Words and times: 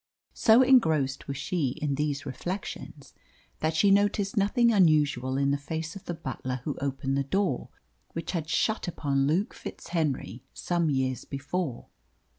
So 0.33 0.63
engrossed 0.63 1.27
was 1.27 1.37
she 1.37 1.77
in 1.79 1.93
these 1.93 2.25
reflections, 2.25 3.13
that 3.59 3.75
she 3.75 3.91
noticed 3.91 4.35
nothing 4.35 4.71
unusual 4.73 5.37
in 5.37 5.51
the 5.51 5.59
face 5.59 5.95
of 5.95 6.05
the 6.05 6.15
butler 6.15 6.61
who 6.63 6.75
opened 6.81 7.15
the 7.17 7.23
door 7.23 7.69
which 8.13 8.31
had 8.31 8.49
shut 8.49 8.87
upon 8.87 9.27
Luke 9.27 9.53
FitzHenry 9.53 10.41
some 10.55 10.89
years 10.89 11.23
before. 11.23 11.85